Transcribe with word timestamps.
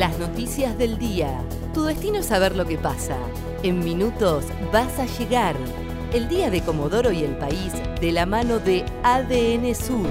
Las 0.00 0.18
noticias 0.18 0.78
del 0.78 0.96
día. 0.96 1.42
Tu 1.74 1.84
destino 1.84 2.20
es 2.20 2.24
saber 2.24 2.56
lo 2.56 2.64
que 2.64 2.78
pasa. 2.78 3.18
En 3.62 3.80
minutos 3.80 4.46
vas 4.72 4.98
a 4.98 5.04
llegar. 5.04 5.54
El 6.14 6.26
día 6.26 6.48
de 6.48 6.62
Comodoro 6.62 7.12
y 7.12 7.22
el 7.22 7.36
país 7.36 7.74
de 8.00 8.10
la 8.10 8.24
mano 8.24 8.60
de 8.60 8.82
ADN 9.02 9.74
Sur. 9.74 10.06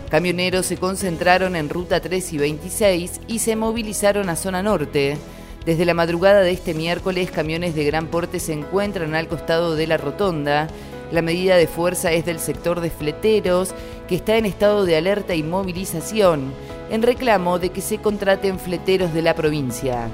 Camioneros 0.08 0.66
se 0.66 0.76
concentraron 0.76 1.56
en 1.56 1.68
Ruta 1.68 2.00
3 2.00 2.32
y 2.32 2.38
26 2.38 3.20
y 3.26 3.38
se 3.40 3.56
movilizaron 3.56 4.28
a 4.28 4.36
zona 4.36 4.62
norte. 4.62 5.16
Desde 5.64 5.84
la 5.84 5.94
madrugada 5.94 6.42
de 6.42 6.52
este 6.52 6.74
miércoles, 6.74 7.30
camiones 7.30 7.74
de 7.74 7.84
gran 7.84 8.06
porte 8.06 8.38
se 8.38 8.52
encuentran 8.52 9.14
al 9.14 9.26
costado 9.26 9.74
de 9.74 9.86
la 9.86 9.96
rotonda. 9.96 10.68
La 11.10 11.22
medida 11.22 11.56
de 11.56 11.66
fuerza 11.66 12.12
es 12.12 12.24
del 12.24 12.38
sector 12.40 12.80
de 12.80 12.90
fleteros, 12.90 13.74
que 14.06 14.14
está 14.14 14.36
en 14.36 14.46
estado 14.46 14.84
de 14.84 14.96
alerta 14.96 15.34
y 15.34 15.42
movilización, 15.42 16.52
en 16.92 17.00
reclamo 17.00 17.58
de 17.58 17.70
que 17.70 17.80
se 17.80 17.98
contraten 17.98 18.58
fleteros 18.58 19.14
de 19.14 19.22
la 19.22 19.34
provincia. 19.34 20.10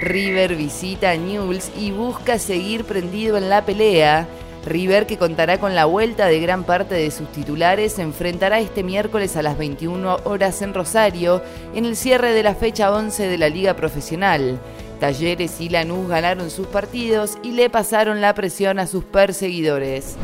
River 0.00 0.54
visita 0.54 1.10
a 1.10 1.16
Newell's 1.16 1.72
y 1.76 1.90
busca 1.90 2.38
seguir 2.38 2.84
prendido 2.84 3.36
en 3.36 3.48
la 3.48 3.64
pelea. 3.66 4.28
River, 4.64 5.06
que 5.06 5.18
contará 5.18 5.58
con 5.58 5.74
la 5.74 5.86
vuelta 5.86 6.26
de 6.26 6.38
gran 6.38 6.62
parte 6.62 6.94
de 6.94 7.10
sus 7.10 7.30
titulares, 7.32 7.94
se 7.94 8.02
enfrentará 8.02 8.60
este 8.60 8.84
miércoles 8.84 9.36
a 9.36 9.42
las 9.42 9.58
21 9.58 10.18
horas 10.22 10.62
en 10.62 10.72
Rosario, 10.72 11.42
en 11.74 11.84
el 11.84 11.96
cierre 11.96 12.32
de 12.32 12.44
la 12.44 12.54
fecha 12.54 12.92
11 12.92 13.26
de 13.26 13.36
la 13.36 13.48
Liga 13.48 13.74
Profesional. 13.74 14.60
Talleres 15.00 15.60
y 15.60 15.68
Lanús 15.68 16.08
ganaron 16.08 16.48
sus 16.48 16.68
partidos 16.68 17.38
y 17.42 17.50
le 17.50 17.70
pasaron 17.70 18.20
la 18.20 18.34
presión 18.34 18.78
a 18.78 18.86
sus 18.86 19.02
perseguidores. 19.02 20.14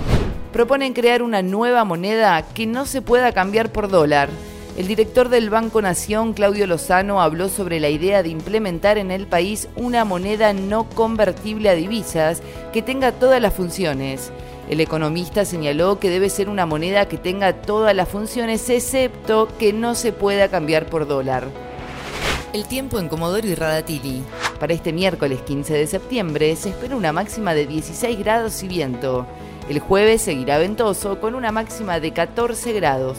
Proponen 0.52 0.94
crear 0.94 1.20
una 1.20 1.42
nueva 1.42 1.84
moneda 1.84 2.42
que 2.54 2.66
no 2.66 2.86
se 2.86 3.02
pueda 3.02 3.32
cambiar 3.32 3.72
por 3.72 3.88
dólar. 3.88 4.28
El 4.76 4.86
director 4.86 5.28
del 5.28 5.50
Banco 5.50 5.82
Nación, 5.82 6.32
Claudio 6.32 6.66
Lozano, 6.66 7.20
habló 7.20 7.48
sobre 7.48 7.80
la 7.80 7.88
idea 7.88 8.22
de 8.22 8.28
implementar 8.28 8.98
en 8.98 9.10
el 9.10 9.26
país 9.26 9.68
una 9.76 10.04
moneda 10.04 10.52
no 10.52 10.88
convertible 10.88 11.68
a 11.68 11.74
divisas 11.74 12.40
que 12.72 12.80
tenga 12.80 13.12
todas 13.12 13.42
las 13.42 13.52
funciones. 13.52 14.30
El 14.70 14.80
economista 14.80 15.44
señaló 15.44 15.98
que 15.98 16.08
debe 16.08 16.30
ser 16.30 16.48
una 16.48 16.66
moneda 16.66 17.08
que 17.08 17.18
tenga 17.18 17.52
todas 17.54 17.94
las 17.94 18.08
funciones 18.08 18.70
excepto 18.70 19.48
que 19.58 19.72
no 19.72 19.96
se 19.96 20.12
pueda 20.12 20.48
cambiar 20.48 20.86
por 20.86 21.08
dólar. 21.08 21.48
El 22.52 22.66
tiempo 22.66 23.00
en 23.00 23.08
Comodoro 23.08 23.46
y 23.46 23.56
Radatili. 23.56 24.22
Para 24.60 24.72
este 24.72 24.92
miércoles 24.92 25.40
15 25.42 25.74
de 25.74 25.86
septiembre 25.88 26.54
se 26.54 26.68
espera 26.70 26.94
una 26.94 27.12
máxima 27.12 27.54
de 27.54 27.66
16 27.66 28.18
grados 28.20 28.62
y 28.62 28.68
viento. 28.68 29.26
El 29.68 29.80
jueves 29.80 30.22
seguirá 30.22 30.58
ventoso 30.58 31.20
con 31.20 31.34
una 31.34 31.50
máxima 31.50 31.98
de 31.98 32.12
14 32.12 32.72
grados. 32.72 33.18